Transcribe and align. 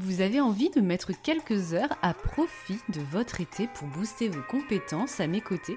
Vous 0.00 0.20
avez 0.20 0.40
envie 0.40 0.70
de 0.70 0.80
mettre 0.80 1.10
quelques 1.24 1.74
heures 1.74 1.98
à 2.02 2.14
profit 2.14 2.78
de 2.88 3.00
votre 3.00 3.40
été 3.40 3.66
pour 3.74 3.88
booster 3.88 4.28
vos 4.28 4.42
compétences 4.48 5.18
à 5.18 5.26
mes 5.26 5.40
côtés? 5.40 5.76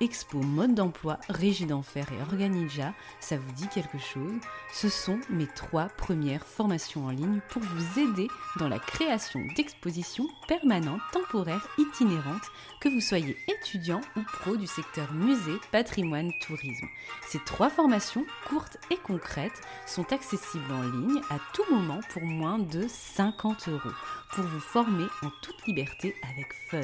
Expo 0.00 0.38
Mode 0.38 0.74
d'emploi, 0.74 1.18
Régie 1.28 1.66
d'Enfer 1.66 2.06
et 2.12 2.22
Organija, 2.22 2.94
ça 3.18 3.36
vous 3.36 3.50
dit 3.52 3.66
quelque 3.66 3.98
chose? 3.98 4.38
Ce 4.72 4.88
sont 4.88 5.18
mes 5.28 5.48
trois 5.48 5.86
premières 5.86 6.46
formations 6.46 7.06
en 7.06 7.10
ligne 7.10 7.40
pour 7.48 7.62
vous 7.62 8.00
aider 8.00 8.28
dans 8.58 8.68
la 8.68 8.78
création 8.78 9.40
d'expositions 9.56 10.28
permanentes, 10.46 11.00
temporaires, 11.12 11.66
itinérantes, 11.78 12.46
que 12.80 12.88
vous 12.88 13.00
soyez 13.00 13.36
étudiant 13.48 14.00
ou 14.16 14.20
pro 14.22 14.56
du 14.56 14.68
secteur 14.68 15.12
musée, 15.12 15.58
patrimoine, 15.72 16.30
tourisme. 16.46 16.86
Ces 17.26 17.40
trois 17.40 17.70
formations, 17.70 18.24
courtes 18.48 18.78
et 18.92 18.98
concrètes, 18.98 19.60
sont 19.84 20.12
accessibles 20.12 20.72
en 20.72 20.82
ligne 20.82 21.20
à 21.28 21.38
tout 21.54 21.64
moment 21.74 22.00
pour 22.10 22.22
moins 22.22 22.60
de 22.60 22.86
50 22.86 23.68
euros 23.68 23.94
pour 24.30 24.44
vous 24.44 24.60
former 24.60 25.06
en 25.22 25.30
toute 25.42 25.66
liberté 25.66 26.14
avec 26.22 26.52
fun. 26.70 26.82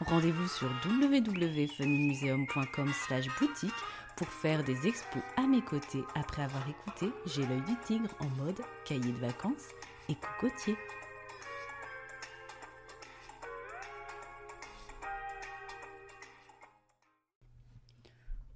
Rendez-vous 0.00 0.48
sur 0.48 0.68
www.funmuseum.com 0.84 2.47
pour 4.16 4.28
faire 4.28 4.64
des 4.64 4.86
expos 4.86 5.22
à 5.36 5.46
mes 5.46 5.62
côtés 5.62 6.04
après 6.14 6.42
avoir 6.42 6.68
écouté 6.68 7.12
J'ai 7.26 7.46
l'œil 7.46 7.62
du 7.62 7.76
tigre 7.84 8.10
en 8.20 8.28
mode 8.42 8.60
cahier 8.84 9.12
de 9.12 9.18
vacances 9.18 9.68
et 10.08 10.14
cocotier. 10.14 10.76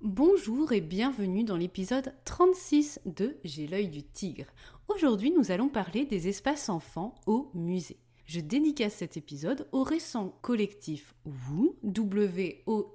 Bonjour 0.01 0.73
et 0.73 0.81
bienvenue 0.81 1.45
dans 1.45 1.56
l'épisode 1.56 2.15
36 2.25 3.01
de 3.06 3.37
J'ai 3.45 3.67
l'œil 3.67 3.89
du 3.89 4.03
tigre. 4.03 4.47
Aujourd'hui 4.89 5.31
nous 5.31 5.51
allons 5.51 5.69
parler 5.69 6.06
des 6.06 6.29
espaces 6.29 6.69
enfants 6.69 7.15
au 7.27 7.51
musée 7.55 7.99
je 8.33 8.41
dédicace 8.41 8.94
cet 8.94 9.19
épisode 9.19 9.69
au 9.72 9.82
récent 9.82 10.34
collectif 10.41 11.15
WOW, 11.26 12.91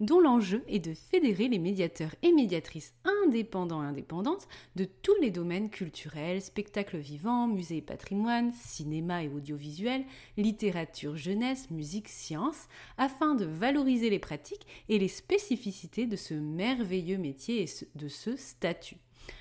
dont 0.00 0.20
l'enjeu 0.20 0.62
est 0.68 0.78
de 0.78 0.92
fédérer 0.92 1.48
les 1.48 1.58
médiateurs 1.58 2.14
et 2.22 2.32
médiatrices 2.32 2.92
indépendants 3.24 3.82
et 3.82 3.86
indépendantes 3.86 4.46
de 4.74 4.84
tous 4.84 5.14
les 5.22 5.30
domaines 5.30 5.70
culturels, 5.70 6.42
spectacles 6.42 6.98
vivants, 6.98 7.48
musées 7.48 7.78
et 7.78 7.82
patrimoine, 7.82 8.52
cinéma 8.52 9.24
et 9.24 9.28
audiovisuel, 9.28 10.04
littérature, 10.36 11.16
jeunesse, 11.16 11.70
musique, 11.70 12.10
sciences, 12.10 12.68
afin 12.98 13.36
de 13.36 13.46
valoriser 13.46 14.10
les 14.10 14.18
pratiques 14.18 14.66
et 14.90 14.98
les 14.98 15.08
spécificités 15.08 16.06
de 16.06 16.16
ce 16.16 16.34
merveilleux 16.34 17.16
métier 17.16 17.62
et 17.62 17.88
de 17.94 18.08
ce 18.08 18.36
statut. 18.36 18.98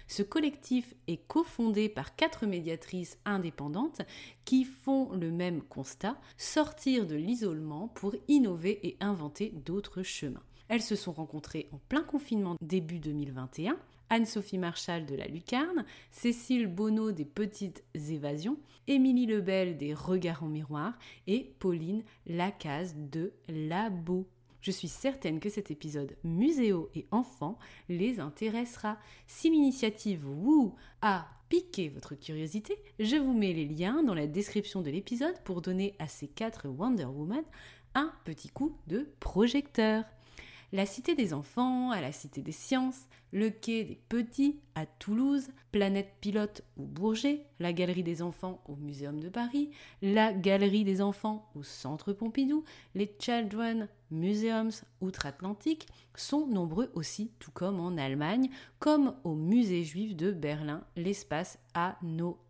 Ce 0.08 0.24
collectif 0.24 0.94
est 1.08 1.26
cofondé 1.28 1.90
par 1.90 2.16
quatre 2.16 2.46
médiatrices 2.46 3.18
indépendantes 3.26 4.02
qui 4.46 4.64
font 4.64 5.12
le 5.14 5.32
même 5.32 5.62
constat, 5.62 6.18
sortir 6.38 7.08
de 7.08 7.16
l'isolement 7.16 7.88
pour 7.90 8.16
innover 8.28 8.80
et 8.88 8.98
inventer 9.00 9.52
d'autres 9.66 10.04
chemins. 10.04 10.44
Elles 10.68 10.82
se 10.82 10.96
sont 10.96 11.12
rencontrées 11.12 11.70
en 11.72 11.80
plein 11.90 12.04
confinement 12.04 12.56
début 12.62 13.00
2021. 13.00 13.78
Anne-Sophie 14.10 14.58
Marchal 14.58 15.06
de 15.06 15.16
la 15.16 15.28
Lucarne, 15.28 15.86
Cécile 16.12 16.68
Bonneau 16.68 17.12
des 17.12 17.26
Petites 17.26 17.84
Évasions, 17.96 18.58
Émilie 18.88 19.26
Lebel 19.26 19.78
des 19.78 19.94
Regards 19.94 20.44
en 20.44 20.48
miroir 20.48 20.94
et 21.26 21.56
Pauline 21.60 22.04
Lacaze 22.28 22.96
de 22.96 23.34
Labo. 23.48 24.28
Je 24.66 24.72
suis 24.72 24.88
certaine 24.88 25.40
que 25.40 25.48
cet 25.48 25.70
épisode 25.70 26.18
muséo 26.24 26.90
et 26.96 27.06
enfants 27.12 27.60
les 27.88 28.20
intéressera. 28.20 28.98
Si 29.28 29.52
l'initiative 29.52 30.28
Woo 30.28 30.74
a 31.04 31.28
piqué 31.50 31.88
votre 31.90 32.16
curiosité, 32.16 32.76
je 32.98 33.16
vous 33.16 33.36
mets 33.36 33.54
les 33.54 33.68
liens 33.68 34.02
dans 34.02 34.16
la 34.16 34.26
description 34.26 34.82
de 34.82 34.90
l'épisode 34.90 35.40
pour 35.44 35.62
donner 35.62 35.94
à 36.00 36.08
ces 36.08 36.28
quatre 36.28 36.68
Wonder 36.68 37.06
Woman 37.06 37.44
un 37.94 38.12
petit 38.24 38.50
coup 38.50 38.76
de 38.88 39.08
projecteur 39.20 40.04
la 40.72 40.86
Cité 40.86 41.16
des 41.16 41.34
enfants 41.34 41.92
à 41.92 42.02
la 42.02 42.12
Cité 42.12 42.42
des 42.42 42.52
sciences, 42.52 43.08
le 43.32 43.50
Quai 43.50 43.84
des 43.84 44.00
petits 44.10 44.60
à 44.76 44.86
Toulouse, 44.86 45.50
Planète 45.72 46.14
Pilote 46.22 46.64
au 46.78 46.84
Bourget, 46.84 47.46
la 47.60 47.74
Galerie 47.74 48.04
des 48.04 48.22
enfants 48.22 48.62
au 48.68 48.76
Muséum 48.76 49.20
de 49.20 49.30
Paris, 49.30 49.72
la 50.02 50.34
Galerie 50.34 50.84
des 50.84 51.02
enfants 51.02 51.50
au 51.56 51.64
Centre 51.64 52.14
Pompidou, 52.14 52.64
les 52.94 53.14
Children 53.20 53.88
Museums 54.12 54.72
outre-Atlantique 55.02 55.88
sont 56.16 56.48
nombreux 56.48 56.92
aussi, 56.94 57.32
tout 57.40 57.52
comme 57.52 57.80
en 57.80 57.98
Allemagne, 57.98 58.50
comme 58.80 59.16
au 59.24 59.36
Musée 59.36 59.84
juif 59.84 60.16
de 60.16 60.32
Berlin, 60.32 60.84
l'espace 60.96 61.60
à 61.74 61.98
Noah 62.02 62.45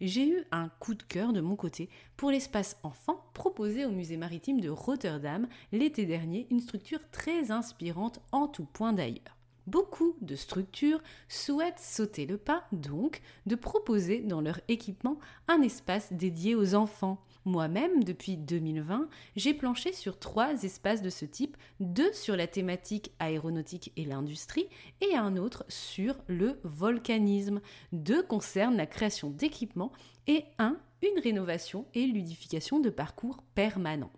j'ai 0.00 0.28
eu 0.28 0.44
un 0.50 0.68
coup 0.80 0.94
de 0.94 1.02
cœur 1.02 1.32
de 1.32 1.40
mon 1.40 1.56
côté 1.56 1.88
pour 2.16 2.30
l'espace 2.30 2.76
enfant 2.82 3.24
proposé 3.34 3.84
au 3.84 3.90
musée 3.90 4.16
maritime 4.16 4.60
de 4.60 4.68
Rotterdam 4.68 5.46
l'été 5.72 6.06
dernier, 6.06 6.46
une 6.50 6.60
structure 6.60 7.00
très 7.10 7.50
inspirante 7.50 8.20
en 8.32 8.48
tout 8.48 8.64
point 8.64 8.92
d'ailleurs. 8.92 9.36
Beaucoup 9.66 10.14
de 10.20 10.36
structures 10.36 11.00
souhaitent 11.28 11.78
sauter 11.78 12.26
le 12.26 12.36
pas, 12.36 12.64
donc, 12.72 13.22
de 13.46 13.54
proposer 13.54 14.20
dans 14.20 14.42
leur 14.42 14.60
équipement 14.68 15.18
un 15.48 15.62
espace 15.62 16.12
dédié 16.12 16.54
aux 16.54 16.74
enfants. 16.74 17.18
Moi-même, 17.46 18.04
depuis 18.04 18.38
2020, 18.38 19.08
j'ai 19.36 19.52
planché 19.52 19.92
sur 19.92 20.18
trois 20.18 20.62
espaces 20.62 21.02
de 21.02 21.10
ce 21.10 21.26
type, 21.26 21.58
deux 21.78 22.12
sur 22.14 22.36
la 22.36 22.46
thématique 22.46 23.12
aéronautique 23.18 23.92
et 23.96 24.06
l'industrie 24.06 24.66
et 25.02 25.14
un 25.14 25.36
autre 25.36 25.64
sur 25.68 26.16
le 26.26 26.58
volcanisme. 26.64 27.60
Deux 27.92 28.22
concernent 28.22 28.76
la 28.76 28.86
création 28.86 29.28
d'équipements 29.28 29.92
et 30.26 30.44
un, 30.58 30.78
une 31.02 31.20
rénovation 31.22 31.84
et 31.92 32.06
ludification 32.06 32.80
de 32.80 32.88
parcours 32.88 33.42
permanents. 33.54 34.12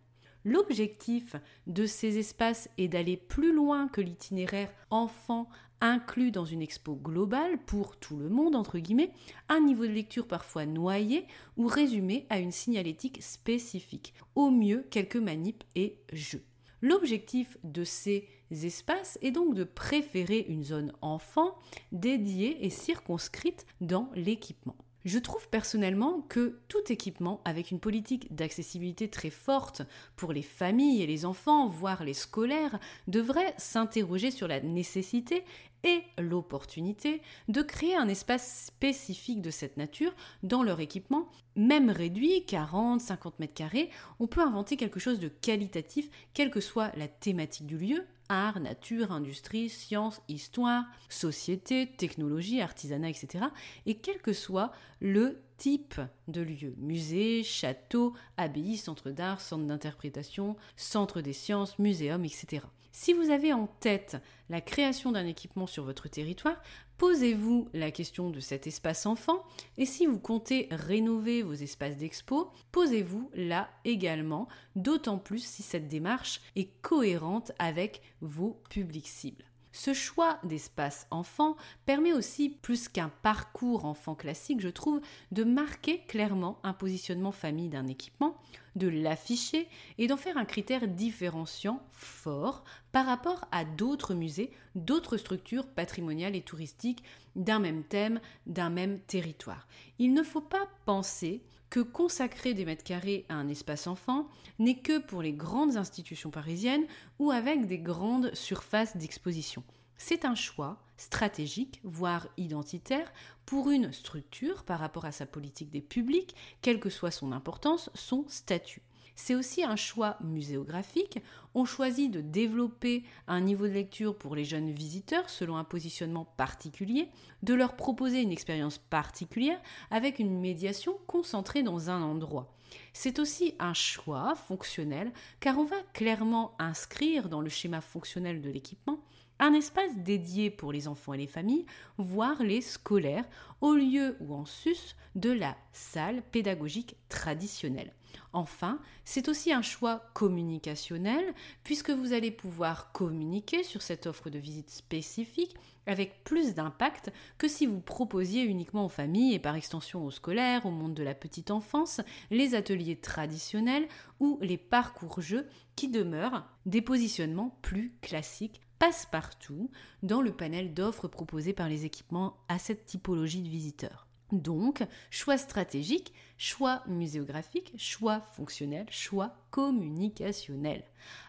L'objectif 0.46 1.34
de 1.66 1.86
ces 1.86 2.18
espaces 2.18 2.70
est 2.78 2.86
d'aller 2.86 3.16
plus 3.16 3.52
loin 3.52 3.88
que 3.88 4.00
l'itinéraire 4.00 4.72
enfant 4.90 5.48
inclus 5.80 6.30
dans 6.30 6.44
une 6.44 6.62
expo 6.62 6.94
globale 6.94 7.58
pour 7.66 7.96
tout 7.96 8.16
le 8.16 8.28
monde, 8.28 8.54
entre 8.54 8.78
guillemets, 8.78 9.10
un 9.48 9.58
niveau 9.58 9.84
de 9.88 9.90
lecture 9.90 10.28
parfois 10.28 10.64
noyé 10.64 11.26
ou 11.56 11.66
résumé 11.66 12.26
à 12.30 12.38
une 12.38 12.52
signalétique 12.52 13.24
spécifique, 13.24 14.14
au 14.36 14.50
mieux 14.52 14.86
quelques 14.88 15.16
manips 15.16 15.64
et 15.74 15.98
jeux. 16.12 16.44
L'objectif 16.80 17.58
de 17.64 17.82
ces 17.82 18.28
espaces 18.52 19.18
est 19.22 19.32
donc 19.32 19.56
de 19.56 19.64
préférer 19.64 20.46
une 20.48 20.62
zone 20.62 20.92
enfant 21.02 21.56
dédiée 21.90 22.64
et 22.64 22.70
circonscrite 22.70 23.66
dans 23.80 24.12
l'équipement. 24.14 24.76
Je 25.06 25.20
trouve 25.20 25.48
personnellement 25.50 26.22
que 26.28 26.58
tout 26.66 26.92
équipement 26.92 27.40
avec 27.44 27.70
une 27.70 27.78
politique 27.78 28.34
d'accessibilité 28.34 29.08
très 29.08 29.30
forte 29.30 29.82
pour 30.16 30.32
les 30.32 30.42
familles 30.42 31.00
et 31.00 31.06
les 31.06 31.24
enfants, 31.24 31.68
voire 31.68 32.02
les 32.02 32.12
scolaires, 32.12 32.80
devrait 33.06 33.54
s'interroger 33.56 34.32
sur 34.32 34.48
la 34.48 34.60
nécessité 34.60 35.44
et 35.84 36.02
l'opportunité 36.18 37.22
de 37.46 37.62
créer 37.62 37.94
un 37.94 38.08
espace 38.08 38.66
spécifique 38.66 39.42
de 39.42 39.52
cette 39.52 39.76
nature 39.76 40.12
dans 40.42 40.64
leur 40.64 40.80
équipement, 40.80 41.28
même 41.54 41.88
réduit, 41.88 42.44
40, 42.44 43.00
50 43.00 43.38
mètres 43.38 43.54
carrés, 43.54 43.90
on 44.18 44.26
peut 44.26 44.40
inventer 44.40 44.76
quelque 44.76 44.98
chose 44.98 45.20
de 45.20 45.28
qualitatif, 45.28 46.10
quelle 46.34 46.50
que 46.50 46.60
soit 46.60 46.90
la 46.96 47.06
thématique 47.06 47.68
du 47.68 47.78
lieu, 47.78 48.04
art, 48.28 48.60
nature, 48.60 49.12
industrie, 49.12 49.68
science, 49.68 50.20
histoire, 50.28 50.84
société, 51.08 51.86
technologie, 51.96 52.60
artisanat, 52.60 53.10
etc. 53.10 53.46
Et 53.86 53.96
quel 53.96 54.20
que 54.20 54.32
soit 54.32 54.72
le 55.00 55.40
type 55.56 56.00
de 56.28 56.42
lieu, 56.42 56.74
musée, 56.78 57.42
château, 57.42 58.14
abbaye, 58.36 58.76
centre 58.76 59.10
d'art, 59.10 59.40
centre 59.40 59.64
d'interprétation, 59.64 60.56
centre 60.76 61.20
des 61.20 61.32
sciences, 61.32 61.78
muséum, 61.78 62.24
etc. 62.24 62.62
Si 62.98 63.12
vous 63.12 63.28
avez 63.28 63.52
en 63.52 63.66
tête 63.66 64.16
la 64.48 64.62
création 64.62 65.12
d'un 65.12 65.26
équipement 65.26 65.66
sur 65.66 65.84
votre 65.84 66.08
territoire, 66.08 66.56
posez-vous 66.96 67.68
la 67.74 67.90
question 67.90 68.30
de 68.30 68.40
cet 68.40 68.66
espace 68.66 69.04
enfant 69.04 69.44
et 69.76 69.84
si 69.84 70.06
vous 70.06 70.18
comptez 70.18 70.66
rénover 70.70 71.42
vos 71.42 71.52
espaces 71.52 71.98
d'expo, 71.98 72.50
posez-vous 72.72 73.30
là 73.34 73.68
également, 73.84 74.48
d'autant 74.76 75.18
plus 75.18 75.44
si 75.44 75.62
cette 75.62 75.88
démarche 75.88 76.40
est 76.56 76.70
cohérente 76.80 77.52
avec 77.58 78.00
vos 78.22 78.62
publics 78.70 79.08
cibles. 79.08 79.44
Ce 79.76 79.92
choix 79.92 80.38
d'espace 80.42 81.06
enfant 81.10 81.54
permet 81.84 82.14
aussi, 82.14 82.48
plus 82.48 82.88
qu'un 82.88 83.10
parcours 83.20 83.84
enfant 83.84 84.14
classique, 84.14 84.62
je 84.62 84.70
trouve, 84.70 85.02
de 85.32 85.44
marquer 85.44 85.98
clairement 86.08 86.58
un 86.62 86.72
positionnement 86.72 87.30
famille 87.30 87.68
d'un 87.68 87.86
équipement, 87.86 88.38
de 88.74 88.88
l'afficher 88.88 89.68
et 89.98 90.06
d'en 90.06 90.16
faire 90.16 90.38
un 90.38 90.46
critère 90.46 90.88
différenciant 90.88 91.82
fort 91.90 92.64
par 92.90 93.04
rapport 93.04 93.44
à 93.52 93.66
d'autres 93.66 94.14
musées, 94.14 94.50
d'autres 94.76 95.18
structures 95.18 95.66
patrimoniales 95.66 96.36
et 96.36 96.42
touristiques 96.42 97.04
d'un 97.34 97.58
même 97.58 97.84
thème, 97.84 98.22
d'un 98.46 98.70
même 98.70 98.98
territoire. 99.00 99.68
Il 99.98 100.14
ne 100.14 100.22
faut 100.22 100.40
pas 100.40 100.70
penser 100.86 101.42
que 101.70 101.80
consacrer 101.80 102.54
des 102.54 102.64
mètres 102.64 102.84
carrés 102.84 103.26
à 103.28 103.34
un 103.34 103.48
espace 103.48 103.86
enfant 103.86 104.28
n'est 104.58 104.78
que 104.78 104.98
pour 104.98 105.22
les 105.22 105.32
grandes 105.32 105.76
institutions 105.76 106.30
parisiennes 106.30 106.86
ou 107.18 107.30
avec 107.30 107.66
des 107.66 107.78
grandes 107.78 108.34
surfaces 108.34 108.96
d'exposition. 108.96 109.62
C'est 109.98 110.24
un 110.24 110.34
choix 110.34 110.82
stratégique, 110.96 111.80
voire 111.84 112.28
identitaire, 112.36 113.12
pour 113.44 113.70
une 113.70 113.92
structure 113.92 114.64
par 114.64 114.80
rapport 114.80 115.04
à 115.04 115.12
sa 115.12 115.26
politique 115.26 115.70
des 115.70 115.80
publics, 115.80 116.34
quelle 116.62 116.80
que 116.80 116.90
soit 116.90 117.10
son 117.10 117.32
importance, 117.32 117.90
son 117.94 118.24
statut. 118.28 118.82
C'est 119.16 119.34
aussi 119.34 119.64
un 119.64 119.76
choix 119.76 120.18
muséographique. 120.22 121.18
On 121.54 121.64
choisit 121.64 122.10
de 122.10 122.20
développer 122.20 123.02
un 123.26 123.40
niveau 123.40 123.66
de 123.66 123.72
lecture 123.72 124.16
pour 124.16 124.36
les 124.36 124.44
jeunes 124.44 124.70
visiteurs 124.70 125.30
selon 125.30 125.56
un 125.56 125.64
positionnement 125.64 126.26
particulier, 126.36 127.08
de 127.42 127.54
leur 127.54 127.76
proposer 127.76 128.20
une 128.20 128.30
expérience 128.30 128.78
particulière 128.78 129.60
avec 129.90 130.18
une 130.18 130.38
médiation 130.38 130.98
concentrée 131.06 131.62
dans 131.62 131.88
un 131.88 132.02
endroit. 132.02 132.52
C'est 132.92 133.18
aussi 133.18 133.54
un 133.58 133.74
choix 133.74 134.34
fonctionnel 134.34 135.12
car 135.40 135.58
on 135.58 135.64
va 135.64 135.80
clairement 135.94 136.54
inscrire 136.58 137.30
dans 137.30 137.40
le 137.40 137.48
schéma 137.48 137.80
fonctionnel 137.80 138.42
de 138.42 138.50
l'équipement 138.50 139.00
un 139.38 139.54
espace 139.54 139.96
dédié 139.96 140.50
pour 140.50 140.72
les 140.72 140.88
enfants 140.88 141.14
et 141.14 141.18
les 141.18 141.26
familles, 141.26 141.66
voire 141.98 142.42
les 142.42 142.60
scolaires, 142.60 143.26
au 143.60 143.74
lieu 143.74 144.16
ou 144.20 144.34
en 144.34 144.44
sus 144.44 144.96
de 145.14 145.30
la 145.30 145.56
salle 145.72 146.22
pédagogique 146.22 146.96
traditionnelle. 147.08 147.92
Enfin, 148.32 148.78
c'est 149.04 149.28
aussi 149.28 149.52
un 149.52 149.62
choix 149.62 150.02
communicationnel, 150.14 151.34
puisque 151.64 151.90
vous 151.90 152.12
allez 152.12 152.30
pouvoir 152.30 152.92
communiquer 152.92 153.62
sur 153.62 153.82
cette 153.82 154.06
offre 154.06 154.30
de 154.30 154.38
visite 154.38 154.70
spécifique 154.70 155.56
avec 155.86 156.24
plus 156.24 156.54
d'impact 156.54 157.12
que 157.38 157.48
si 157.48 157.66
vous 157.66 157.80
proposiez 157.80 158.42
uniquement 158.42 158.86
aux 158.86 158.90
familles 158.90 159.34
et 159.34 159.38
par 159.38 159.54
extension 159.54 160.04
aux 160.04 160.10
scolaires, 160.10 160.66
au 160.66 160.70
monde 160.70 160.94
de 160.94 161.02
la 161.02 161.14
petite 161.14 161.50
enfance, 161.50 162.00
les 162.30 162.54
ateliers 162.54 162.96
traditionnels 162.96 163.88
ou 164.20 164.38
les 164.42 164.58
parcours 164.58 165.20
jeux 165.20 165.46
qui 165.76 165.88
demeurent 165.88 166.44
des 166.66 166.82
positionnements 166.82 167.56
plus 167.62 167.92
classiques 168.02 168.60
passe-partout 168.78 169.70
dans 170.02 170.20
le 170.20 170.32
panel 170.32 170.74
d'offres 170.74 171.08
proposées 171.08 171.54
par 171.54 171.68
les 171.68 171.84
équipements 171.84 172.36
à 172.48 172.58
cette 172.58 172.84
typologie 172.84 173.42
de 173.42 173.48
visiteurs. 173.48 174.05
Donc, 174.32 174.84
choix 175.10 175.38
stratégique, 175.38 176.12
choix 176.36 176.82
muséographique, 176.86 177.72
choix 177.76 178.20
fonctionnel, 178.20 178.86
choix 178.90 179.36
communicationnel. 179.50 180.84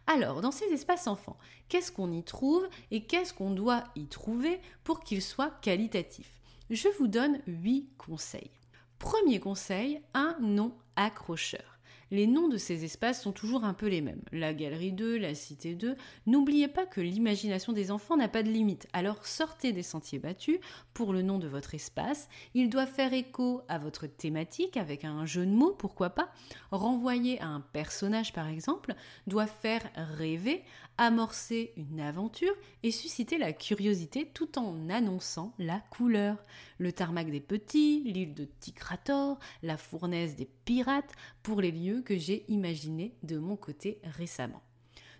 Alors, 0.07 0.41
dans 0.41 0.51
ces 0.51 0.65
espaces 0.65 1.07
enfants, 1.07 1.37
qu'est-ce 1.69 1.91
qu'on 1.91 2.11
y 2.11 2.23
trouve 2.23 2.67
et 2.89 3.05
qu'est-ce 3.05 3.33
qu'on 3.33 3.51
doit 3.51 3.83
y 3.95 4.07
trouver 4.07 4.59
pour 4.83 5.01
qu'ils 5.01 5.21
soient 5.21 5.51
qualitatifs? 5.61 6.41
Je 6.69 6.89
vous 6.97 7.07
donne 7.07 7.39
8 7.47 7.89
conseils. 7.97 8.51
Premier 8.99 9.39
conseil, 9.39 10.01
un 10.13 10.35
nom 10.41 10.73
accrocheur 10.95 11.76
les 12.11 12.27
noms 12.27 12.47
de 12.47 12.57
ces 12.57 12.85
espaces 12.85 13.21
sont 13.21 13.31
toujours 13.31 13.63
un 13.63 13.73
peu 13.73 13.87
les 13.87 14.01
mêmes. 14.01 14.21
La 14.31 14.53
galerie 14.53 14.91
2, 14.91 15.17
la 15.17 15.35
cité 15.35 15.75
2. 15.75 15.95
N'oubliez 16.25 16.67
pas 16.67 16.85
que 16.85 17.01
l'imagination 17.01 17.73
des 17.73 17.91
enfants 17.91 18.17
n'a 18.17 18.27
pas 18.27 18.43
de 18.43 18.49
limite. 18.49 18.87
Alors 18.93 19.25
sortez 19.25 19.73
des 19.73 19.83
sentiers 19.83 20.19
battus 20.19 20.59
pour 20.93 21.13
le 21.13 21.21
nom 21.21 21.39
de 21.39 21.47
votre 21.47 21.75
espace. 21.75 22.29
Il 22.53 22.69
doit 22.69 22.85
faire 22.85 23.13
écho 23.13 23.61
à 23.67 23.77
votre 23.77 24.07
thématique 24.07 24.77
avec 24.77 25.05
un 25.05 25.25
jeu 25.25 25.45
de 25.45 25.51
mots, 25.51 25.75
pourquoi 25.77 26.11
pas. 26.11 26.31
Renvoyer 26.71 27.39
à 27.41 27.47
un 27.47 27.61
personnage 27.61 28.33
par 28.33 28.47
exemple 28.47 28.95
doit 29.25 29.47
faire 29.47 29.83
rêver, 29.95 30.63
amorcer 30.97 31.73
une 31.77 31.99
aventure 31.99 32.53
et 32.83 32.91
susciter 32.91 33.37
la 33.37 33.53
curiosité 33.53 34.29
tout 34.33 34.57
en 34.57 34.89
annonçant 34.89 35.53
la 35.59 35.79
couleur. 35.91 36.37
Le 36.79 36.91
tarmac 36.91 37.29
des 37.29 37.39
petits, 37.39 38.03
l'île 38.05 38.33
de 38.33 38.47
Tikrator, 38.59 39.39
la 39.63 39.77
fournaise 39.77 40.35
des 40.35 40.49
pirates 40.65 41.11
pour 41.43 41.61
les 41.61 41.71
lieux 41.71 41.96
que 42.03 42.17
j'ai 42.17 42.45
imaginés 42.47 43.15
de 43.23 43.37
mon 43.37 43.55
côté 43.55 43.99
récemment. 44.03 44.61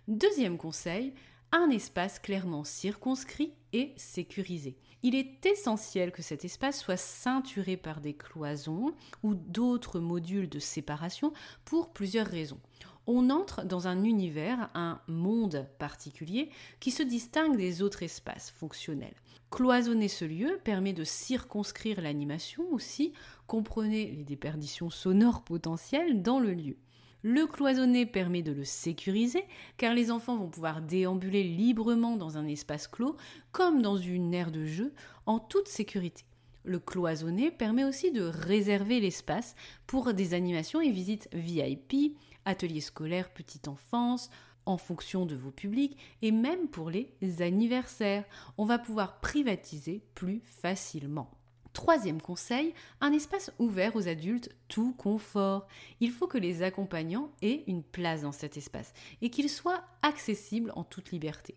Deuxième 0.06 0.58
conseil, 0.58 1.12
un 1.52 1.70
espace 1.70 2.18
clairement 2.18 2.64
circonscrit 2.64 3.52
et 3.72 3.92
sécurisé. 3.96 4.76
Il 5.02 5.14
est 5.14 5.46
essentiel 5.46 6.12
que 6.12 6.22
cet 6.22 6.44
espace 6.44 6.80
soit 6.80 6.96
ceinturé 6.96 7.76
par 7.76 8.00
des 8.00 8.14
cloisons 8.14 8.92
ou 9.22 9.34
d'autres 9.34 10.00
modules 10.00 10.48
de 10.48 10.58
séparation 10.58 11.32
pour 11.64 11.92
plusieurs 11.92 12.26
raisons 12.26 12.60
on 13.08 13.30
entre 13.30 13.64
dans 13.64 13.88
un 13.88 14.04
univers, 14.04 14.68
un 14.74 15.00
monde 15.08 15.66
particulier 15.78 16.50
qui 16.78 16.90
se 16.90 17.02
distingue 17.02 17.56
des 17.56 17.80
autres 17.80 18.02
espaces 18.02 18.50
fonctionnels. 18.50 19.14
Cloisonner 19.50 20.08
ce 20.08 20.26
lieu 20.26 20.60
permet 20.62 20.92
de 20.92 21.04
circonscrire 21.04 22.02
l'animation 22.02 22.64
aussi, 22.70 23.14
comprenez 23.48 24.12
les 24.12 24.24
déperditions 24.24 24.90
sonores 24.90 25.42
potentielles 25.42 26.22
dans 26.22 26.38
le 26.38 26.52
lieu. 26.52 26.76
Le 27.22 27.48
cloisonner 27.48 28.06
permet 28.06 28.42
de 28.42 28.52
le 28.52 28.62
sécuriser 28.62 29.42
car 29.76 29.92
les 29.92 30.12
enfants 30.12 30.36
vont 30.36 30.48
pouvoir 30.48 30.82
déambuler 30.82 31.42
librement 31.42 32.16
dans 32.16 32.38
un 32.38 32.46
espace 32.46 32.86
clos 32.86 33.16
comme 33.50 33.82
dans 33.82 33.96
une 33.96 34.32
aire 34.32 34.52
de 34.52 34.64
jeu 34.64 34.92
en 35.26 35.40
toute 35.40 35.66
sécurité. 35.66 36.22
Le 36.62 36.78
cloisonner 36.78 37.50
permet 37.50 37.84
aussi 37.84 38.12
de 38.12 38.22
réserver 38.22 39.00
l'espace 39.00 39.56
pour 39.86 40.14
des 40.14 40.34
animations 40.34 40.80
et 40.80 40.90
visites 40.90 41.28
VIP, 41.32 42.16
ateliers 42.44 42.82
scolaires 42.82 43.32
petite 43.32 43.66
enfance, 43.66 44.30
en 44.66 44.76
fonction 44.76 45.24
de 45.24 45.34
vos 45.34 45.50
publics 45.50 45.96
et 46.20 46.30
même 46.30 46.68
pour 46.68 46.90
les 46.90 47.10
anniversaires. 47.40 48.24
On 48.58 48.66
va 48.66 48.78
pouvoir 48.78 49.18
privatiser 49.20 50.02
plus 50.14 50.42
facilement. 50.44 51.37
Troisième 51.78 52.20
conseil, 52.20 52.74
un 53.00 53.12
espace 53.12 53.52
ouvert 53.60 53.94
aux 53.94 54.08
adultes 54.08 54.50
tout 54.66 54.94
confort. 54.98 55.68
Il 56.00 56.10
faut 56.10 56.26
que 56.26 56.36
les 56.36 56.64
accompagnants 56.64 57.30
aient 57.40 57.62
une 57.68 57.84
place 57.84 58.22
dans 58.22 58.32
cet 58.32 58.56
espace 58.56 58.92
et 59.22 59.30
qu'il 59.30 59.48
soit 59.48 59.84
accessible 60.02 60.72
en 60.74 60.82
toute 60.82 61.12
liberté. 61.12 61.54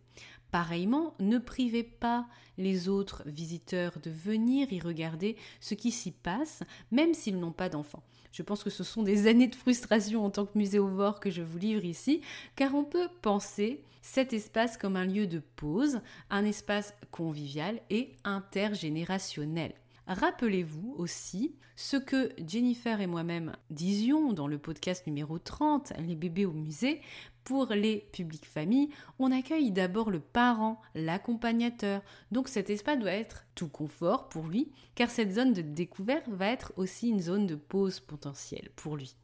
Pareillement, 0.51 1.15
ne 1.19 1.39
privez 1.39 1.81
pas 1.81 2.27
les 2.59 2.87
autres 2.87 3.23
visiteurs 3.25 3.97
de 3.99 4.11
venir 4.11 4.71
y 4.71 4.79
regarder 4.79 5.37
ce 5.59 5.73
qui 5.73 5.89
s'y 5.89 6.11
passe, 6.11 6.61
même 6.91 7.15
s'ils 7.15 7.39
n'ont 7.39 7.51
pas 7.51 7.69
d'enfants. 7.69 8.03
Je 8.31 8.43
pense 8.43 8.63
que 8.63 8.69
ce 8.69 8.83
sont 8.83 9.01
des 9.01 9.25
années 9.27 9.47
de 9.47 9.55
frustration 9.55 10.23
en 10.23 10.29
tant 10.29 10.45
que 10.45 10.55
muséovore 10.55 11.19
que 11.19 11.31
je 11.31 11.41
vous 11.41 11.57
livre 11.57 11.83
ici, 11.83 12.21
car 12.55 12.75
on 12.75 12.83
peut 12.83 13.09
penser 13.23 13.83
cet 14.03 14.33
espace 14.33 14.77
comme 14.77 14.97
un 14.97 15.05
lieu 15.05 15.25
de 15.25 15.41
pause, 15.55 15.99
un 16.29 16.45
espace 16.45 16.93
convivial 17.09 17.81
et 17.89 18.11
intergénérationnel. 18.23 19.73
Rappelez-vous 20.07 20.95
aussi 20.97 21.55
ce 21.75 21.97
que 21.97 22.31
Jennifer 22.45 22.99
et 23.01 23.07
moi-même 23.07 23.55
disions 23.69 24.33
dans 24.33 24.47
le 24.47 24.57
podcast 24.57 25.07
numéro 25.07 25.39
30, 25.39 25.93
Les 25.99 26.15
bébés 26.15 26.45
au 26.45 26.51
musée, 26.51 27.01
pour 27.43 27.67
les 27.67 28.07
publics 28.11 28.45
familles, 28.45 28.89
on 29.19 29.31
accueille 29.31 29.71
d'abord 29.71 30.11
le 30.11 30.19
parent, 30.19 30.79
l'accompagnateur. 30.95 32.01
Donc 32.31 32.47
cet 32.47 32.69
espace 32.69 32.99
doit 32.99 33.11
être 33.11 33.45
tout 33.55 33.69
confort 33.69 34.29
pour 34.29 34.47
lui, 34.47 34.71
car 34.95 35.09
cette 35.09 35.33
zone 35.33 35.53
de 35.53 35.61
découverte 35.61 36.27
va 36.29 36.47
être 36.47 36.73
aussi 36.77 37.09
une 37.09 37.21
zone 37.21 37.47
de 37.47 37.55
pause 37.55 37.99
potentielle 37.99 38.69
pour 38.75 38.97
lui. 38.97 39.15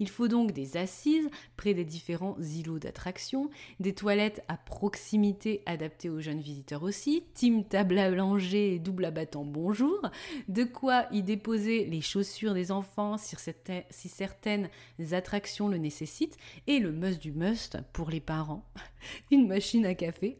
Il 0.00 0.08
faut 0.08 0.28
donc 0.28 0.52
des 0.52 0.76
assises 0.76 1.28
près 1.56 1.74
des 1.74 1.84
différents 1.84 2.36
îlots 2.38 2.78
d'attraction, 2.78 3.50
des 3.80 3.94
toilettes 3.94 4.42
à 4.48 4.56
proximité 4.56 5.62
adaptées 5.66 6.10
aux 6.10 6.20
jeunes 6.20 6.40
visiteurs 6.40 6.82
aussi, 6.82 7.24
team 7.34 7.64
table 7.64 7.98
à 7.98 8.10
langer 8.10 8.74
et 8.74 8.78
double 8.78 9.04
abattant 9.04 9.44
bonjour, 9.44 10.00
de 10.48 10.64
quoi 10.64 11.06
y 11.12 11.22
déposer 11.22 11.84
les 11.84 12.00
chaussures 12.00 12.54
des 12.54 12.70
enfants 12.70 13.16
si 13.18 14.08
certaines 14.08 14.68
attractions 15.12 15.68
le 15.68 15.78
nécessitent, 15.78 16.36
et 16.66 16.78
le 16.78 16.92
must 16.92 17.20
du 17.20 17.32
must 17.32 17.78
pour 17.92 18.10
les 18.10 18.20
parents, 18.20 18.64
une 19.30 19.46
machine 19.46 19.86
à 19.86 19.94
café, 19.94 20.38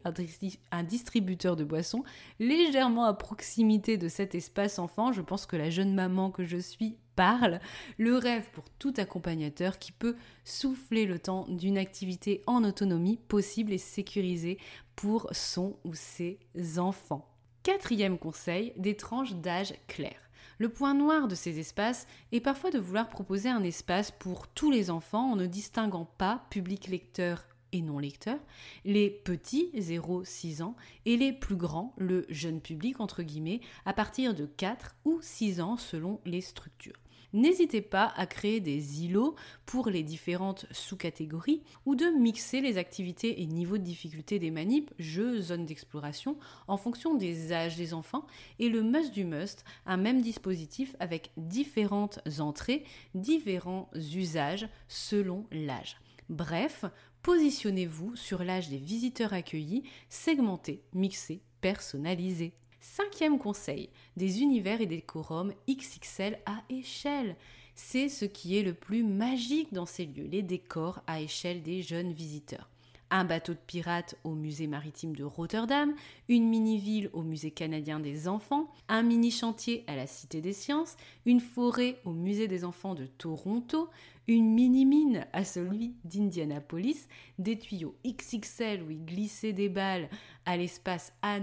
un 0.71 0.83
distributeur 0.83 1.55
de 1.55 1.63
boissons 1.63 2.03
légèrement 2.39 3.05
à 3.05 3.13
proximité 3.13 3.97
de 3.97 4.07
cet 4.07 4.35
espace 4.35 4.79
enfant. 4.79 5.11
Je 5.11 5.21
pense 5.21 5.45
que 5.45 5.55
la 5.55 5.69
jeune 5.69 5.93
maman 5.93 6.31
que 6.31 6.43
je 6.43 6.57
suis 6.57 6.97
parle, 7.15 7.59
le 7.97 8.17
rêve 8.17 8.49
pour 8.51 8.69
tout 8.79 8.93
accompagnateur 8.97 9.79
qui 9.79 9.91
peut 9.91 10.15
souffler 10.43 11.05
le 11.05 11.19
temps 11.19 11.45
d'une 11.47 11.77
activité 11.77 12.41
en 12.47 12.63
autonomie 12.63 13.17
possible 13.27 13.73
et 13.73 13.77
sécurisée 13.77 14.57
pour 14.95 15.27
son 15.31 15.77
ou 15.83 15.93
ses 15.93 16.39
enfants. 16.77 17.27
Quatrième 17.63 18.17
conseil, 18.17 18.73
des 18.77 18.95
tranches 18.95 19.35
d'âge 19.35 19.73
claires. 19.87 20.29
Le 20.57 20.69
point 20.69 20.93
noir 20.93 21.27
de 21.27 21.35
ces 21.35 21.59
espaces 21.59 22.07
est 22.31 22.39
parfois 22.39 22.71
de 22.71 22.79
vouloir 22.79 23.09
proposer 23.09 23.49
un 23.49 23.63
espace 23.63 24.11
pour 24.11 24.47
tous 24.47 24.71
les 24.71 24.89
enfants 24.89 25.31
en 25.31 25.35
ne 25.35 25.47
distinguant 25.47 26.05
pas 26.17 26.45
public 26.49 26.87
lecteur 26.87 27.43
et 27.71 27.81
non 27.81 27.99
lecteur, 27.99 28.39
les 28.85 29.09
petits 29.09 29.69
0-6 29.75 30.63
ans 30.63 30.75
et 31.05 31.17
les 31.17 31.33
plus 31.33 31.57
grands, 31.57 31.93
le 31.97 32.25
jeune 32.29 32.61
public 32.61 33.01
entre 33.01 33.21
guillemets, 33.21 33.59
à 33.85 33.93
partir 33.93 34.33
de 34.33 34.45
4 34.45 34.95
ou 35.03 35.19
6 35.21 35.59
ans 35.59 35.75
selon 35.75 36.21
les 36.25 36.41
structures. 36.41 37.04
N'hésitez 37.35 37.81
pas 37.81 38.13
à 38.15 38.27
créer 38.27 38.61
des 38.61 39.03
îlots 39.03 39.35
pour 39.65 39.89
les 39.89 40.03
différentes 40.03 40.67
sous-catégories 40.71 41.63
ou 41.85 41.93
de 41.93 42.05
mixer 42.05 42.61
les 42.61 42.77
activités 42.77 43.41
et 43.41 43.45
niveaux 43.45 43.77
de 43.77 43.83
difficulté 43.83 44.39
des 44.39 44.51
manips, 44.51 44.93
jeux, 44.99 45.41
zones 45.41 45.65
d'exploration 45.65 46.37
en 46.69 46.77
fonction 46.77 47.13
des 47.13 47.51
âges 47.51 47.75
des 47.75 47.93
enfants 47.93 48.25
et 48.57 48.69
le 48.69 48.83
must 48.83 49.13
du 49.13 49.25
must, 49.25 49.65
un 49.85 49.97
même 49.97 50.21
dispositif 50.21 50.95
avec 51.01 51.31
différentes 51.35 52.21
entrées, 52.39 52.85
différents 53.15 53.89
usages 53.93 54.69
selon 54.87 55.45
l'âge. 55.51 55.97
Bref, 56.29 56.85
positionnez-vous 57.21 58.15
sur 58.15 58.45
l'âge 58.45 58.69
des 58.69 58.77
visiteurs 58.77 59.33
accueillis, 59.33 59.83
segmentés, 60.07 60.85
mixés, 60.93 61.41
personnalisés. 61.59 62.53
Cinquième 62.87 63.39
conseil, 63.39 63.89
des 64.15 64.41
univers 64.41 64.79
et 64.79 64.85
des 64.85 64.97
décorums 64.97 65.53
XXL 65.67 66.37
à 66.45 66.61
échelle. 66.69 67.35
C'est 67.73 68.09
ce 68.09 68.25
qui 68.25 68.57
est 68.57 68.61
le 68.61 68.75
plus 68.75 69.03
magique 69.03 69.73
dans 69.73 69.87
ces 69.87 70.05
lieux, 70.05 70.27
les 70.31 70.43
décors 70.43 71.01
à 71.07 71.19
échelle 71.19 71.63
des 71.63 71.81
jeunes 71.81 72.13
visiteurs 72.13 72.69
un 73.11 73.23
bateau 73.23 73.53
de 73.53 73.59
pirates 73.65 74.15
au 74.23 74.31
musée 74.31 74.67
maritime 74.67 75.15
de 75.15 75.23
Rotterdam, 75.23 75.93
une 76.27 76.49
mini-ville 76.49 77.09
au 77.13 77.21
musée 77.21 77.51
canadien 77.51 77.99
des 77.99 78.27
enfants, 78.27 78.71
un 78.89 79.03
mini-chantier 79.03 79.83
à 79.87 79.95
la 79.95 80.07
Cité 80.07 80.41
des 80.41 80.53
sciences, 80.53 80.97
une 81.25 81.39
forêt 81.39 81.99
au 82.03 82.11
musée 82.11 82.47
des 82.47 82.65
enfants 82.65 82.95
de 82.95 83.05
Toronto, 83.05 83.89
une 84.27 84.53
mini-mine 84.53 85.25
à 85.33 85.43
celui 85.43 85.95
d'Indianapolis, 86.03 87.07
des 87.37 87.57
tuyaux 87.57 87.95
XXL 88.05 88.83
où 88.83 88.91
il 88.91 89.05
glissait 89.05 89.53
des 89.53 89.69
balles 89.69 90.09
à 90.45 90.57
l'espace 90.57 91.13
A 91.21 91.39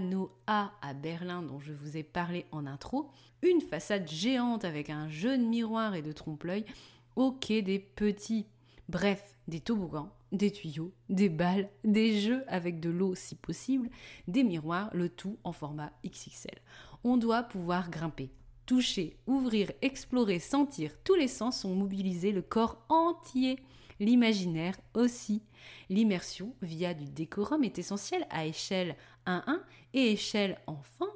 à 0.81 0.93
Berlin 0.93 1.41
dont 1.41 1.59
je 1.59 1.73
vous 1.73 1.97
ai 1.97 2.03
parlé 2.03 2.45
en 2.51 2.65
intro, 2.65 3.09
une 3.41 3.61
façade 3.61 4.09
géante 4.09 4.65
avec 4.65 4.89
un 4.89 5.09
jeu 5.09 5.37
de 5.37 5.43
miroir 5.43 5.95
et 5.95 6.01
de 6.01 6.11
trompe-l'œil 6.11 6.65
au 7.15 7.31
quai 7.31 7.61
des 7.61 7.79
petits. 7.79 8.47
Bref, 8.89 9.35
des 9.47 9.59
toboggans, 9.59 10.11
des 10.31 10.51
tuyaux, 10.51 10.91
des 11.09 11.29
balles, 11.29 11.69
des 11.83 12.19
jeux 12.19 12.43
avec 12.47 12.79
de 12.79 12.89
l'eau 12.89 13.15
si 13.15 13.35
possible, 13.35 13.89
des 14.27 14.43
miroirs, 14.43 14.89
le 14.93 15.09
tout 15.09 15.37
en 15.43 15.53
format 15.53 15.91
XXL. 16.05 16.59
On 17.03 17.17
doit 17.17 17.43
pouvoir 17.43 17.89
grimper, 17.89 18.29
toucher, 18.65 19.17
ouvrir, 19.27 19.71
explorer, 19.81 20.39
sentir, 20.39 20.91
tous 21.03 21.15
les 21.15 21.27
sens 21.27 21.61
sont 21.61 21.75
mobilisés, 21.75 22.31
le 22.31 22.41
corps 22.41 22.83
entier, 22.89 23.59
l'imaginaire 23.99 24.75
aussi. 24.93 25.41
L'immersion 25.89 26.55
via 26.61 26.93
du 26.93 27.05
décorum 27.05 27.63
est 27.63 27.79
essentielle 27.79 28.27
à 28.29 28.45
échelle 28.45 28.95
1-1 29.27 29.59
et 29.93 30.11
échelle 30.11 30.59
enfant 30.67 31.09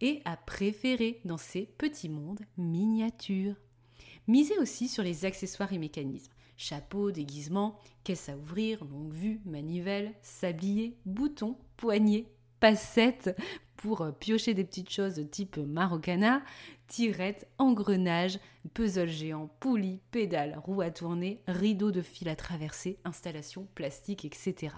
et 0.00 0.20
à 0.24 0.36
préférer 0.36 1.20
dans 1.24 1.38
ces 1.38 1.62
petits 1.78 2.08
mondes 2.08 2.40
miniatures. 2.56 3.56
Misez 4.26 4.58
aussi 4.58 4.88
sur 4.88 5.02
les 5.02 5.24
accessoires 5.24 5.72
et 5.72 5.78
mécanismes 5.78 6.32
chapeau, 6.56 7.10
déguisement, 7.10 7.78
caisse 8.04 8.28
à 8.28 8.36
ouvrir, 8.36 8.84
longue 8.84 9.12
vue, 9.12 9.40
manivelle, 9.44 10.14
sablier, 10.22 10.96
bouton, 11.04 11.56
poignée, 11.76 12.26
passette 12.64 13.36
pour 13.76 14.00
euh, 14.00 14.10
piocher 14.10 14.54
des 14.54 14.64
petites 14.64 14.88
choses 14.88 15.22
type 15.30 15.58
marocana, 15.58 16.40
tirette, 16.88 17.46
engrenage, 17.58 18.38
puzzle 18.72 19.10
géant, 19.10 19.50
poulie, 19.60 20.00
pédale, 20.10 20.58
roue 20.64 20.80
à 20.80 20.90
tourner, 20.90 21.42
rideau 21.46 21.90
de 21.90 22.00
fil 22.00 22.26
à 22.30 22.36
traverser, 22.36 22.96
installation 23.04 23.68
plastique, 23.74 24.24
etc. 24.24 24.72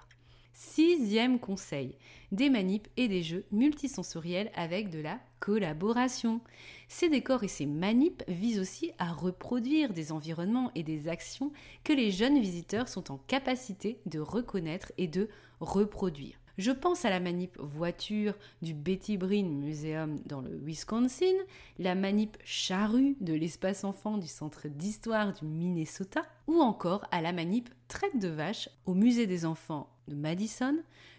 Sixième 0.52 1.38
conseil, 1.38 1.96
des 2.32 2.50
manips 2.50 2.88
et 2.96 3.06
des 3.06 3.22
jeux 3.22 3.44
multisensoriels 3.52 4.50
avec 4.56 4.90
de 4.90 4.98
la 4.98 5.20
collaboration. 5.38 6.40
Ces 6.88 7.08
décors 7.08 7.44
et 7.44 7.48
ces 7.48 7.66
manips 7.66 8.24
visent 8.26 8.58
aussi 8.58 8.90
à 8.98 9.12
reproduire 9.12 9.92
des 9.92 10.10
environnements 10.10 10.72
et 10.74 10.82
des 10.82 11.06
actions 11.06 11.52
que 11.84 11.92
les 11.92 12.10
jeunes 12.10 12.40
visiteurs 12.40 12.88
sont 12.88 13.12
en 13.12 13.18
capacité 13.28 14.00
de 14.06 14.18
reconnaître 14.18 14.90
et 14.98 15.06
de 15.06 15.28
reproduire. 15.60 16.36
Je 16.58 16.70
pense 16.70 17.04
à 17.04 17.10
la 17.10 17.20
manip 17.20 17.58
voiture 17.58 18.34
du 18.62 18.72
Betty 18.72 19.18
Breen 19.18 19.58
Museum 19.60 20.18
dans 20.24 20.40
le 20.40 20.56
Wisconsin, 20.56 21.34
la 21.78 21.94
manip 21.94 22.38
charrue 22.44 23.16
de 23.20 23.34
l'espace 23.34 23.84
enfant 23.84 24.16
du 24.16 24.26
centre 24.26 24.68
d'histoire 24.68 25.34
du 25.34 25.44
Minnesota, 25.44 26.22
ou 26.46 26.60
encore 26.60 27.04
à 27.10 27.20
la 27.20 27.32
manip 27.32 27.68
traite 27.88 28.18
de 28.18 28.28
vache 28.28 28.70
au 28.86 28.94
musée 28.94 29.26
des 29.26 29.44
enfants 29.44 29.95
Madison. 30.14 30.76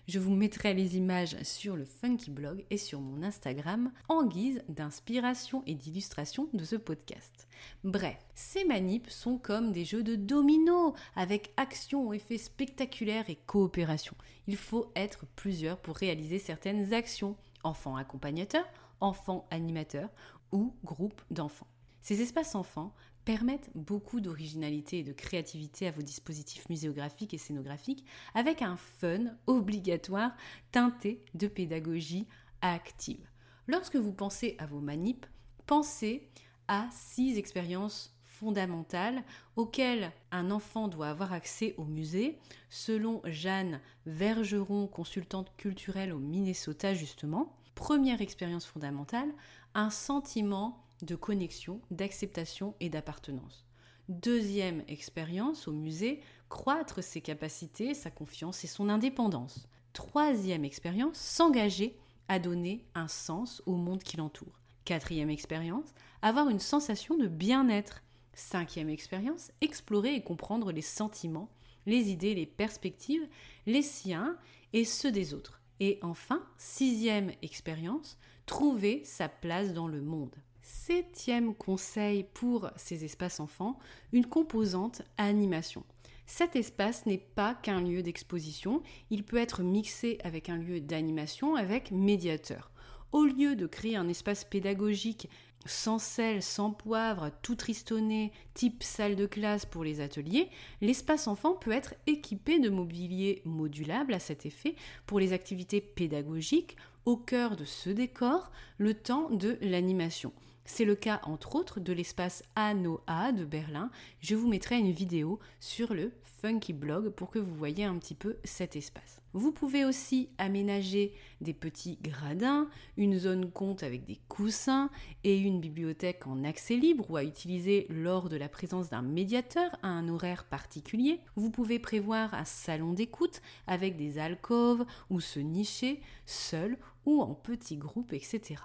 Je 0.07 0.19
vous 0.19 0.33
mettrai 0.33 0.73
les 0.73 0.95
images 0.95 1.35
sur 1.43 1.75
le 1.75 1.85
Funky 1.85 2.31
Blog 2.31 2.63
et 2.69 2.77
sur 2.77 3.01
mon 3.01 3.23
Instagram 3.23 3.91
en 4.07 4.25
guise 4.25 4.63
d'inspiration 4.69 5.63
et 5.65 5.75
d'illustration 5.75 6.47
de 6.53 6.63
ce 6.63 6.75
podcast. 6.75 7.47
Bref, 7.83 8.17
ces 8.33 8.63
manips 8.63 9.09
sont 9.09 9.37
comme 9.37 9.71
des 9.71 9.85
jeux 9.85 10.03
de 10.03 10.15
domino 10.15 10.93
avec 11.15 11.51
action, 11.57 12.13
effets 12.13 12.37
spectaculaires 12.37 13.29
et 13.29 13.35
coopération. 13.35 14.15
Il 14.47 14.57
faut 14.57 14.91
être 14.95 15.25
plusieurs 15.35 15.77
pour 15.77 15.97
réaliser 15.97 16.39
certaines 16.39 16.93
actions, 16.93 17.35
enfants 17.63 17.97
accompagnateurs, 17.97 18.67
enfants 19.01 19.47
animateurs 19.51 20.09
ou 20.51 20.73
groupe 20.83 21.21
d'enfants. 21.31 21.67
Ces 22.01 22.21
espaces 22.21 22.55
enfants 22.55 22.93
permettent 23.27 23.69
beaucoup 23.75 24.21
d'originalité 24.21 24.99
et 24.99 25.03
de 25.03 25.11
créativité 25.11 25.85
à 25.85 25.91
vos 25.91 26.01
dispositifs 26.01 26.69
muséographiques 26.69 27.33
et 27.33 27.37
scénographiques 27.37 28.05
avec 28.33 28.61
un 28.61 28.77
fun 28.77 29.35
obligatoire 29.47 30.31
teinté 30.71 31.21
de 31.33 31.47
pédagogie 31.47 32.25
active. 32.61 33.27
Lorsque 33.67 33.97
vous 33.97 34.13
pensez 34.13 34.55
à 34.59 34.65
vos 34.65 34.79
manips, 34.79 35.25
pensez 35.65 36.29
à 36.69 36.87
six 36.89 37.37
expériences 37.37 38.17
fondamentales 38.23 39.21
auxquelles 39.57 40.13
un 40.31 40.49
enfant 40.49 40.87
doit 40.87 41.09
avoir 41.09 41.33
accès 41.33 41.75
au 41.77 41.83
musée, 41.83 42.39
selon 42.69 43.21
Jeanne 43.25 43.81
Vergeron, 44.05 44.87
consultante 44.87 45.51
culturelle 45.57 46.13
au 46.13 46.19
Minnesota 46.19 46.93
justement. 46.93 47.57
Première 47.75 48.21
expérience 48.21 48.65
fondamentale, 48.65 49.33
un 49.73 49.89
sentiment 49.89 50.86
de 51.01 51.15
connexion, 51.15 51.81
d'acceptation 51.91 52.75
et 52.79 52.89
d'appartenance. 52.89 53.65
Deuxième 54.09 54.83
expérience 54.87 55.67
au 55.67 55.73
musée, 55.73 56.21
croître 56.49 57.03
ses 57.03 57.21
capacités, 57.21 57.93
sa 57.93 58.09
confiance 58.09 58.63
et 58.63 58.67
son 58.67 58.89
indépendance. 58.89 59.67
Troisième 59.93 60.63
expérience, 60.63 61.17
s'engager 61.17 61.97
à 62.27 62.39
donner 62.39 62.85
un 62.95 63.07
sens 63.07 63.61
au 63.65 63.75
monde 63.75 64.03
qui 64.03 64.17
l'entoure. 64.17 64.61
Quatrième 64.85 65.29
expérience, 65.29 65.93
avoir 66.21 66.49
une 66.49 66.59
sensation 66.59 67.17
de 67.17 67.27
bien-être. 67.27 68.01
Cinquième 68.33 68.89
expérience, 68.89 69.51
explorer 69.61 70.15
et 70.15 70.21
comprendre 70.21 70.71
les 70.71 70.81
sentiments, 70.81 71.49
les 71.85 72.09
idées, 72.09 72.35
les 72.35 72.45
perspectives, 72.45 73.27
les 73.65 73.81
siens 73.81 74.37
et 74.73 74.85
ceux 74.85 75.11
des 75.11 75.33
autres. 75.33 75.59
Et 75.79 75.99
enfin, 76.01 76.43
sixième 76.57 77.31
expérience, 77.41 78.17
trouver 78.45 79.03
sa 79.03 79.27
place 79.27 79.73
dans 79.73 79.87
le 79.87 80.01
monde. 80.01 80.35
Septième 80.69 81.55
conseil 81.55 82.25
pour 82.33 82.69
ces 82.75 83.05
espaces 83.05 83.39
enfants, 83.39 83.79
une 84.11 84.25
composante 84.25 85.01
animation. 85.17 85.85
Cet 86.25 86.57
espace 86.57 87.05
n'est 87.05 87.17
pas 87.17 87.55
qu'un 87.55 87.79
lieu 87.79 88.03
d'exposition, 88.03 88.83
il 89.09 89.23
peut 89.23 89.37
être 89.37 89.63
mixé 89.63 90.17
avec 90.25 90.49
un 90.49 90.57
lieu 90.57 90.81
d'animation 90.81 91.55
avec 91.55 91.91
médiateur. 91.91 92.69
Au 93.13 93.23
lieu 93.23 93.55
de 93.55 93.65
créer 93.65 93.95
un 93.95 94.09
espace 94.09 94.43
pédagogique 94.43 95.29
sans 95.65 95.99
sel, 95.99 96.43
sans 96.43 96.71
poivre, 96.71 97.31
tout 97.41 97.55
tristonné, 97.55 98.33
type 98.53 98.83
salle 98.83 99.15
de 99.15 99.25
classe 99.25 99.65
pour 99.65 99.85
les 99.85 100.01
ateliers, 100.01 100.49
l'espace 100.81 101.29
enfant 101.29 101.53
peut 101.53 101.71
être 101.71 101.95
équipé 102.07 102.59
de 102.59 102.69
mobilier 102.69 103.41
modulable 103.45 104.13
à 104.13 104.19
cet 104.19 104.45
effet 104.45 104.75
pour 105.05 105.21
les 105.21 105.31
activités 105.31 105.79
pédagogiques 105.79 106.75
au 107.05 107.15
cœur 107.15 107.55
de 107.55 107.63
ce 107.63 107.89
décor 107.89 108.51
le 108.77 108.93
temps 108.93 109.29
de 109.29 109.57
l'animation. 109.61 110.33
C'est 110.69 110.83
le 110.83 110.95
cas 110.95 111.21
entre 111.23 111.55
autres 111.55 111.79
de 111.79 111.93
l'espace 111.93 112.43
ANOA 112.57 113.31
de 113.31 113.45
Berlin. 113.45 113.89
Je 114.19 114.35
vous 114.35 114.49
mettrai 114.49 114.77
une 114.77 114.91
vidéo 114.91 115.39
sur 115.61 115.93
le 115.93 116.11
Funky 116.41 116.73
Blog 116.73 117.09
pour 117.11 117.31
que 117.31 117.39
vous 117.39 117.55
voyez 117.55 117.85
un 117.85 117.97
petit 117.97 118.13
peu 118.13 118.35
cet 118.43 118.75
espace. 118.75 119.21
Vous 119.31 119.53
pouvez 119.53 119.85
aussi 119.85 120.29
aménager 120.37 121.13
des 121.39 121.53
petits 121.53 121.97
gradins, 122.03 122.67
une 122.97 123.17
zone 123.17 123.49
compte 123.49 123.81
avec 123.81 124.03
des 124.03 124.19
coussins 124.27 124.89
et 125.23 125.37
une 125.37 125.61
bibliothèque 125.61 126.27
en 126.27 126.43
accès 126.43 126.75
libre 126.75 127.09
ou 127.09 127.15
à 127.15 127.23
utiliser 127.23 127.87
lors 127.89 128.27
de 128.27 128.35
la 128.35 128.49
présence 128.49 128.89
d'un 128.89 129.01
médiateur 129.01 129.71
à 129.83 129.87
un 129.87 130.09
horaire 130.09 130.43
particulier. 130.43 131.21
Vous 131.37 131.49
pouvez 131.49 131.79
prévoir 131.79 132.33
un 132.33 132.45
salon 132.45 132.91
d'écoute 132.91 133.41
avec 133.67 133.95
des 133.95 134.19
alcôves 134.19 134.85
où 135.09 135.21
se 135.21 135.39
nicher 135.39 136.01
seul 136.25 136.77
ou 137.05 137.21
en 137.21 137.33
petits 137.35 137.77
groupes, 137.77 138.11
etc. 138.11 138.61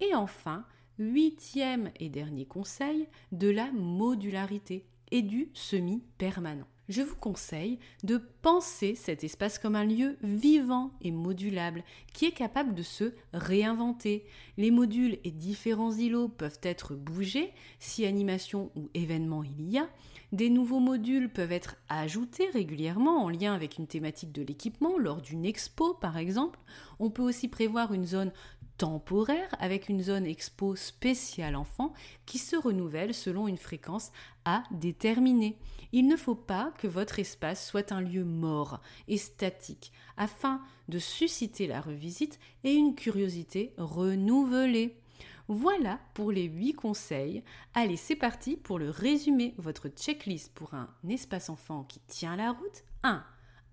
Et 0.00 0.14
enfin, 0.14 0.64
huitième 0.98 1.90
et 2.00 2.08
dernier 2.08 2.46
conseil, 2.46 3.08
de 3.32 3.48
la 3.48 3.70
modularité 3.72 4.84
et 5.10 5.22
du 5.22 5.50
semi-permanent. 5.54 6.66
Je 6.88 7.00
vous 7.00 7.16
conseille 7.16 7.78
de 8.02 8.20
penser 8.42 8.96
cet 8.96 9.22
espace 9.24 9.58
comme 9.58 9.76
un 9.76 9.84
lieu 9.84 10.16
vivant 10.22 10.90
et 11.00 11.12
modulable 11.12 11.84
qui 12.12 12.26
est 12.26 12.32
capable 12.32 12.74
de 12.74 12.82
se 12.82 13.14
réinventer. 13.32 14.26
Les 14.56 14.70
modules 14.70 15.18
et 15.24 15.30
différents 15.30 15.92
îlots 15.92 16.28
peuvent 16.28 16.58
être 16.62 16.94
bougés 16.94 17.52
si 17.78 18.04
animation 18.04 18.72
ou 18.74 18.90
événement 18.94 19.44
il 19.44 19.70
y 19.70 19.78
a. 19.78 19.88
Des 20.32 20.50
nouveaux 20.50 20.80
modules 20.80 21.30
peuvent 21.30 21.52
être 21.52 21.76
ajoutés 21.88 22.48
régulièrement 22.52 23.22
en 23.22 23.28
lien 23.28 23.54
avec 23.54 23.78
une 23.78 23.86
thématique 23.86 24.32
de 24.32 24.42
l'équipement 24.42 24.98
lors 24.98 25.22
d'une 25.22 25.44
expo 25.44 25.94
par 25.94 26.16
exemple. 26.16 26.58
On 26.98 27.10
peut 27.10 27.22
aussi 27.22 27.48
prévoir 27.48 27.94
une 27.94 28.06
zone 28.06 28.32
temporaire 28.82 29.54
avec 29.60 29.88
une 29.88 30.02
zone 30.02 30.26
expo 30.26 30.74
spéciale 30.74 31.54
enfant 31.54 31.92
qui 32.26 32.38
se 32.38 32.56
renouvelle 32.56 33.14
selon 33.14 33.46
une 33.46 33.56
fréquence 33.56 34.10
à 34.44 34.64
déterminer. 34.72 35.56
Il 35.92 36.08
ne 36.08 36.16
faut 36.16 36.34
pas 36.34 36.72
que 36.78 36.88
votre 36.88 37.20
espace 37.20 37.64
soit 37.64 37.92
un 37.92 38.00
lieu 38.00 38.24
mort 38.24 38.80
et 39.06 39.18
statique 39.18 39.92
afin 40.16 40.60
de 40.88 40.98
susciter 40.98 41.68
la 41.68 41.80
revisite 41.80 42.40
et 42.64 42.72
une 42.72 42.96
curiosité 42.96 43.72
renouvelée. 43.76 44.96
Voilà 45.46 46.00
pour 46.12 46.32
les 46.32 46.46
8 46.46 46.72
conseils. 46.72 47.44
Allez, 47.74 47.96
c'est 47.96 48.16
parti 48.16 48.56
pour 48.56 48.80
le 48.80 48.90
résumé. 48.90 49.54
Votre 49.58 49.90
checklist 49.90 50.52
pour 50.54 50.74
un 50.74 50.88
espace 51.08 51.50
enfant 51.50 51.84
qui 51.84 52.00
tient 52.08 52.34
la 52.34 52.50
route. 52.50 52.82
1. 53.04 53.22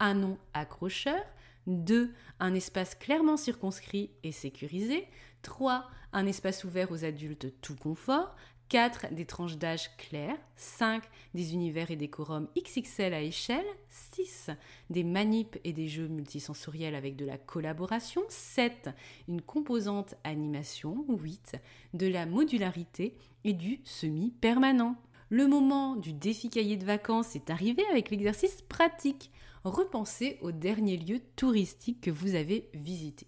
Un 0.01 0.13
nom 0.13 0.37
accrocheur. 0.53 1.23
2. 1.67 2.11
Un 2.39 2.53
espace 2.53 2.95
clairement 2.95 3.37
circonscrit 3.37 4.11
et 4.23 4.31
sécurisé. 4.31 5.07
3. 5.41 5.85
Un 6.13 6.25
espace 6.25 6.63
ouvert 6.63 6.91
aux 6.91 7.05
adultes 7.05 7.53
tout 7.61 7.75
confort. 7.75 8.35
4. 8.69 9.13
Des 9.13 9.25
tranches 9.25 9.57
d'âge 9.57 9.95
claires. 9.97 10.37
5. 10.55 11.03
Des 11.33 11.53
univers 11.53 11.91
et 11.91 11.95
décorums 11.95 12.47
XXL 12.57 13.13
à 13.13 13.21
échelle. 13.21 13.65
6. 13.89 14.51
Des 14.89 15.03
manips 15.03 15.59
et 15.63 15.73
des 15.73 15.87
jeux 15.87 16.07
multisensoriels 16.07 16.95
avec 16.95 17.15
de 17.15 17.25
la 17.25 17.37
collaboration. 17.37 18.21
7. 18.29 18.89
Une 19.27 19.41
composante 19.41 20.15
animation. 20.23 21.05
8. 21.07 21.55
De 21.93 22.07
la 22.07 22.25
modularité 22.25 23.15
et 23.43 23.53
du 23.53 23.79
semi-permanent. 23.83 24.95
Le 25.31 25.47
moment 25.47 25.95
du 25.95 26.13
défi 26.13 26.49
cahier 26.49 26.75
de 26.75 26.85
vacances 26.85 27.35
est 27.35 27.51
arrivé 27.51 27.83
avec 27.91 28.09
l'exercice 28.09 28.63
pratique 28.63 29.31
repensez 29.63 30.37
aux 30.41 30.51
derniers 30.51 30.97
lieux 30.97 31.21
touristiques 31.35 32.01
que 32.01 32.11
vous 32.11 32.35
avez 32.35 32.69
visités. 32.73 33.27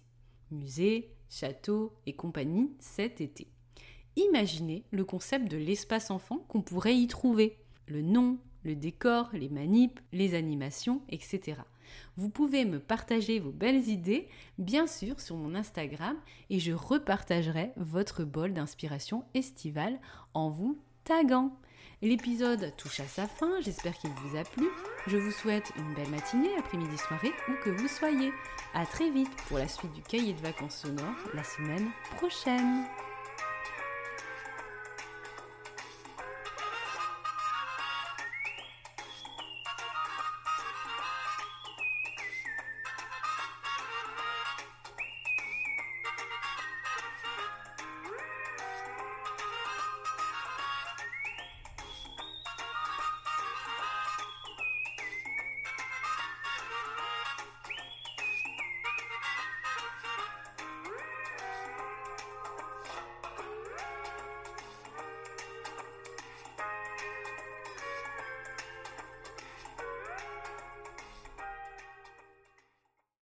Musées, 0.50 1.14
châteaux 1.28 1.94
et 2.06 2.14
compagnie 2.14 2.70
cet 2.78 3.20
été. 3.20 3.48
Imaginez 4.16 4.84
le 4.90 5.04
concept 5.04 5.50
de 5.50 5.56
l'espace 5.56 6.10
enfant 6.10 6.44
qu'on 6.48 6.62
pourrait 6.62 6.96
y 6.96 7.06
trouver. 7.06 7.58
Le 7.86 8.02
nom, 8.02 8.38
le 8.64 8.76
décor, 8.76 9.30
les 9.32 9.48
manips, 9.48 10.00
les 10.12 10.34
animations, 10.34 11.02
etc. 11.08 11.62
Vous 12.16 12.28
pouvez 12.28 12.64
me 12.64 12.78
partager 12.78 13.38
vos 13.38 13.50
belles 13.50 13.88
idées, 13.88 14.28
bien 14.58 14.86
sûr, 14.86 15.20
sur 15.20 15.36
mon 15.36 15.54
Instagram 15.54 16.16
et 16.50 16.58
je 16.58 16.72
repartagerai 16.72 17.72
votre 17.76 18.24
bol 18.24 18.52
d'inspiration 18.52 19.24
estivale 19.34 19.98
en 20.34 20.50
vous 20.50 20.78
taguant. 21.04 21.56
L'épisode 22.02 22.72
touche 22.76 22.98
à 22.98 23.06
sa 23.06 23.28
fin, 23.28 23.60
j'espère 23.60 23.96
qu'il 23.96 24.10
vous 24.10 24.36
a 24.36 24.42
plu. 24.42 24.66
Je 25.06 25.16
vous 25.16 25.30
souhaite 25.30 25.70
une 25.76 25.94
belle 25.94 26.10
matinée, 26.10 26.50
après-midi, 26.58 26.98
soirée, 26.98 27.30
où 27.48 27.52
que 27.64 27.70
vous 27.70 27.86
soyez. 27.86 28.32
A 28.74 28.84
très 28.84 29.08
vite 29.08 29.30
pour 29.46 29.58
la 29.58 29.68
suite 29.68 29.92
du 29.92 30.02
cahier 30.02 30.32
de 30.32 30.40
vacances 30.40 30.78
sonores 30.78 31.14
la 31.32 31.44
semaine 31.44 31.90
prochaine. 32.16 32.86